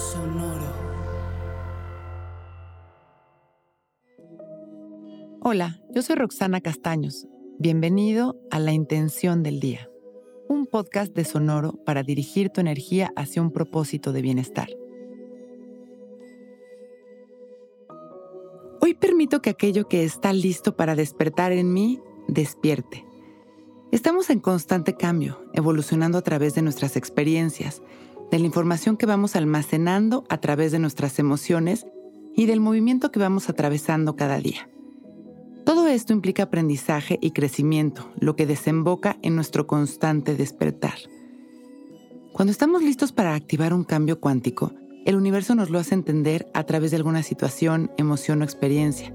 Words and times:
Sonoro. 0.00 0.72
Hola, 5.42 5.82
yo 5.94 6.00
soy 6.00 6.16
Roxana 6.16 6.62
Castaños. 6.62 7.26
Bienvenido 7.58 8.40
a 8.50 8.58
La 8.60 8.72
Intención 8.72 9.42
del 9.42 9.60
Día, 9.60 9.90
un 10.48 10.66
podcast 10.66 11.14
de 11.14 11.26
Sonoro 11.26 11.74
para 11.84 12.02
dirigir 12.02 12.48
tu 12.48 12.62
energía 12.62 13.12
hacia 13.14 13.42
un 13.42 13.52
propósito 13.52 14.12
de 14.12 14.22
bienestar. 14.22 14.68
Hoy 18.80 18.94
permito 18.94 19.42
que 19.42 19.50
aquello 19.50 19.86
que 19.86 20.04
está 20.04 20.32
listo 20.32 20.76
para 20.76 20.96
despertar 20.96 21.52
en 21.52 21.74
mí, 21.74 22.00
despierte. 22.26 23.04
Estamos 23.92 24.30
en 24.30 24.40
constante 24.40 24.94
cambio, 24.96 25.44
evolucionando 25.52 26.16
a 26.16 26.22
través 26.22 26.54
de 26.54 26.62
nuestras 26.62 26.96
experiencias, 26.96 27.82
de 28.30 28.38
la 28.38 28.46
información 28.46 28.96
que 28.96 29.06
vamos 29.06 29.36
almacenando 29.36 30.24
a 30.28 30.38
través 30.38 30.72
de 30.72 30.78
nuestras 30.78 31.18
emociones 31.18 31.86
y 32.34 32.46
del 32.46 32.60
movimiento 32.60 33.10
que 33.10 33.18
vamos 33.18 33.48
atravesando 33.48 34.16
cada 34.16 34.38
día. 34.38 34.68
Todo 35.64 35.88
esto 35.88 36.12
implica 36.12 36.44
aprendizaje 36.44 37.18
y 37.20 37.32
crecimiento, 37.32 38.10
lo 38.18 38.34
que 38.34 38.46
desemboca 38.46 39.18
en 39.22 39.36
nuestro 39.36 39.66
constante 39.66 40.34
despertar. 40.34 40.94
Cuando 42.32 42.52
estamos 42.52 42.82
listos 42.82 43.12
para 43.12 43.34
activar 43.34 43.74
un 43.74 43.84
cambio 43.84 44.20
cuántico, 44.20 44.72
el 45.04 45.16
universo 45.16 45.54
nos 45.54 45.70
lo 45.70 45.78
hace 45.78 45.94
entender 45.94 46.48
a 46.54 46.64
través 46.64 46.90
de 46.90 46.96
alguna 46.96 47.22
situación, 47.22 47.90
emoción 47.98 48.40
o 48.40 48.44
experiencia. 48.44 49.12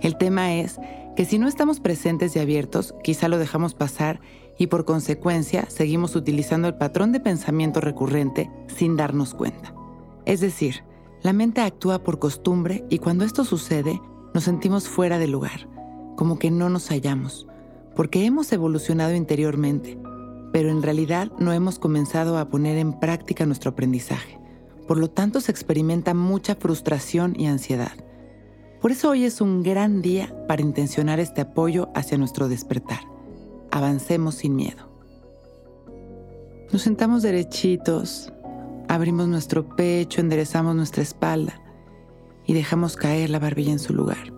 El 0.00 0.16
tema 0.16 0.54
es 0.54 0.78
que 1.16 1.24
si 1.24 1.38
no 1.38 1.48
estamos 1.48 1.80
presentes 1.80 2.34
y 2.36 2.38
abiertos, 2.38 2.94
quizá 3.02 3.28
lo 3.28 3.38
dejamos 3.38 3.74
pasar 3.74 4.20
y 4.58 4.66
por 4.66 4.84
consecuencia 4.84 5.68
seguimos 5.68 6.16
utilizando 6.16 6.68
el 6.68 6.74
patrón 6.74 7.12
de 7.12 7.20
pensamiento 7.20 7.80
recurrente 7.80 8.50
sin 8.66 8.96
darnos 8.96 9.34
cuenta. 9.34 9.74
Es 10.26 10.40
decir, 10.40 10.84
la 11.22 11.32
mente 11.32 11.60
actúa 11.60 12.02
por 12.02 12.18
costumbre 12.18 12.84
y 12.88 12.98
cuando 12.98 13.24
esto 13.24 13.44
sucede 13.44 14.00
nos 14.32 14.44
sentimos 14.44 14.88
fuera 14.88 15.18
de 15.18 15.26
lugar, 15.26 15.68
como 16.16 16.38
que 16.38 16.50
no 16.50 16.68
nos 16.68 16.88
hallamos, 16.88 17.46
porque 17.96 18.24
hemos 18.24 18.52
evolucionado 18.52 19.14
interiormente, 19.14 19.98
pero 20.52 20.70
en 20.70 20.82
realidad 20.82 21.30
no 21.38 21.52
hemos 21.52 21.78
comenzado 21.78 22.38
a 22.38 22.48
poner 22.48 22.78
en 22.78 22.98
práctica 22.98 23.46
nuestro 23.46 23.70
aprendizaje. 23.70 24.38
Por 24.86 24.98
lo 24.98 25.08
tanto, 25.08 25.40
se 25.40 25.52
experimenta 25.52 26.14
mucha 26.14 26.54
frustración 26.54 27.34
y 27.38 27.46
ansiedad. 27.46 27.92
Por 28.80 28.90
eso 28.90 29.10
hoy 29.10 29.24
es 29.24 29.40
un 29.40 29.62
gran 29.62 30.02
día 30.02 30.34
para 30.48 30.62
intencionar 30.62 31.20
este 31.20 31.42
apoyo 31.42 31.90
hacia 31.94 32.18
nuestro 32.18 32.48
despertar. 32.48 33.09
Avancemos 33.70 34.36
sin 34.36 34.56
miedo. 34.56 34.88
Nos 36.72 36.82
sentamos 36.82 37.22
derechitos, 37.22 38.32
abrimos 38.88 39.28
nuestro 39.28 39.68
pecho, 39.76 40.20
enderezamos 40.20 40.74
nuestra 40.76 41.02
espalda 41.02 41.60
y 42.46 42.52
dejamos 42.52 42.96
caer 42.96 43.30
la 43.30 43.38
barbilla 43.38 43.72
en 43.72 43.78
su 43.78 43.92
lugar. 43.92 44.32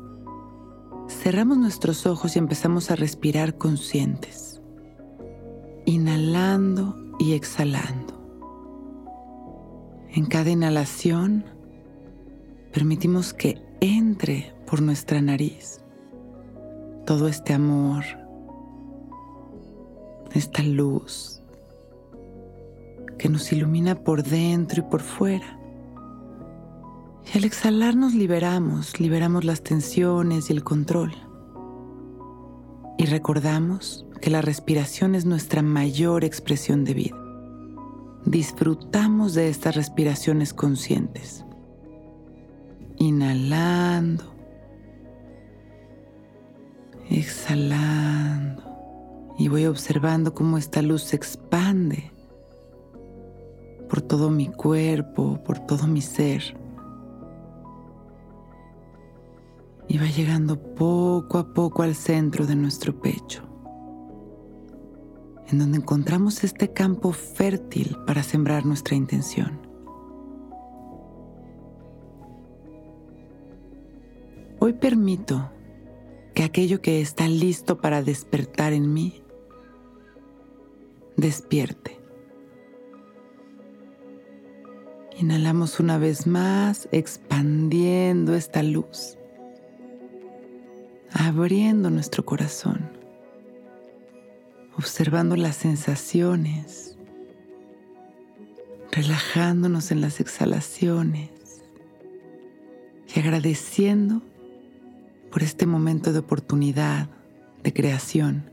Cerramos 1.09 1.59
nuestros 1.59 2.07
ojos 2.07 2.37
y 2.37 2.39
empezamos 2.39 2.91
a 2.91 2.97
respirar 2.97 3.59
conscientes, 3.59 4.61
inhalando 5.85 6.97
y 7.19 7.35
exhalando. 7.35 8.21
En 10.11 10.27
cada 10.27 10.51
inhalación, 10.51 11.45
permitimos 12.73 13.33
que 13.33 13.63
entre 13.81 14.55
por 14.67 14.81
nuestra 14.81 15.21
nariz 15.21 15.81
todo 17.07 17.29
este 17.29 17.53
amor, 17.53 18.05
esta 20.35 20.63
luz 20.63 21.41
que 23.19 23.29
nos 23.29 23.53
ilumina 23.53 23.95
por 23.95 24.23
dentro 24.23 24.83
y 24.83 24.91
por 24.91 25.01
fuera. 25.01 25.59
Y 27.33 27.39
al 27.39 27.45
exhalar 27.45 27.95
nos 27.95 28.15
liberamos, 28.15 28.99
liberamos 28.99 29.45
las 29.45 29.63
tensiones 29.63 30.51
y 30.51 30.53
el 30.53 30.65
control. 30.65 31.13
Y 32.99 33.07
recordamos 33.07 34.05
que 34.21 34.31
la 34.31 34.43
respiración 34.43 35.15
es 35.15 35.25
nuestra 35.25 35.63
mayor 35.63 36.25
expresión 36.25 36.85
de 36.85 36.95
vida 36.95 37.23
disfrutamos 38.25 39.35
de 39.35 39.49
estas 39.49 39.75
respiraciones 39.75 40.53
conscientes. 40.55 41.45
Inhalando, 42.99 44.25
exhalando 47.11 48.12
y 49.43 49.49
voy 49.49 49.67
observando 49.67 50.35
cómo 50.35 50.57
esta 50.57 50.83
luz 50.83 51.03
se 51.03 51.17
expande 51.17 52.13
por 53.91 54.01
todo 54.01 54.31
mi 54.31 54.47
cuerpo, 54.47 55.43
por 55.43 55.59
todo 55.59 55.89
mi 55.89 56.01
ser. 56.01 56.57
Y 59.89 59.99
va 59.99 60.07
llegando 60.07 60.63
poco 60.63 61.39
a 61.39 61.53
poco 61.53 61.83
al 61.83 61.97
centro 61.97 62.47
de 62.47 62.55
nuestro 62.55 63.01
pecho 63.01 63.43
en 65.49 65.59
donde 65.59 65.79
encontramos 65.79 66.45
este 66.45 66.73
campo 66.73 67.11
fértil 67.11 67.97
para 68.07 68.23
sembrar 68.23 68.65
nuestra 68.65 68.95
intención. 68.95 69.59
Hoy 74.61 74.75
permito 74.75 75.51
que 76.33 76.45
aquello 76.45 76.81
que 76.81 77.01
está 77.01 77.27
listo 77.27 77.81
para 77.81 78.05
despertar 78.05 78.73
en 78.73 78.95
mí, 78.95 79.22
despierte. 81.17 81.99
Inhalamos 85.19 85.79
una 85.81 85.99
vez 85.99 86.27
más, 86.27 86.89
expandiendo 86.93 88.35
esta 88.35 88.63
luz, 88.63 89.17
abriendo 91.13 91.91
nuestro 91.91 92.25
corazón 92.25 93.03
observando 94.77 95.37
las 95.37 95.57
sensaciones, 95.57 96.97
relajándonos 98.91 99.91
en 99.91 100.01
las 100.01 100.21
exhalaciones 100.21 101.31
y 103.15 103.21
agradeciendo 103.21 104.23
por 105.31 105.43
este 105.43 105.67
momento 105.67 106.13
de 106.13 106.21
oportunidad, 106.21 107.09
de 107.63 107.73
creación. 107.73 108.52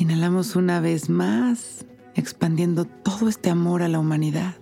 Inhalamos 0.00 0.56
una 0.56 0.80
vez 0.80 1.10
más, 1.10 1.84
expandiendo 2.14 2.86
todo 2.86 3.28
este 3.28 3.50
amor 3.50 3.82
a 3.82 3.88
la 3.88 3.98
humanidad. 3.98 4.54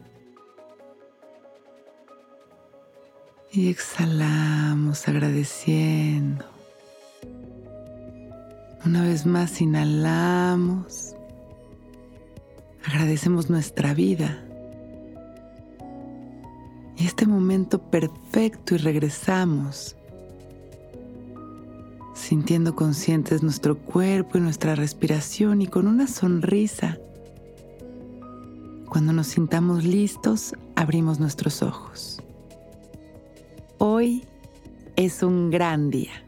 Y 3.53 3.71
exhalamos 3.71 5.07
agradeciendo 5.07 6.45
una 8.85 9.03
vez 9.03 9.27
más 9.27 9.61
inhalamos. 9.61 11.15
Agradecemos 12.87 13.51
nuestra 13.51 13.93
vida. 13.93 14.43
Y 16.97 17.07
este 17.07 17.27
momento 17.27 17.91
perfecto 17.91 18.75
y 18.75 18.79
regresamos 18.79 19.98
sintiendo 22.29 22.77
conscientes 22.77 23.43
nuestro 23.43 23.79
cuerpo 23.79 24.37
y 24.37 24.43
nuestra 24.43 24.75
respiración 24.75 25.63
y 25.63 25.67
con 25.67 25.87
una 25.87 26.07
sonrisa. 26.07 26.99
Cuando 28.87 29.15
nos 29.15 29.29
sintamos 29.29 29.85
listos, 29.85 30.53
abrimos 30.77 31.19
nuestros 31.21 31.63
ojos. 31.63 32.23
Hoy 33.79 34.27
es 34.97 35.23
un 35.23 35.49
gran 35.49 35.89
día. 35.89 36.23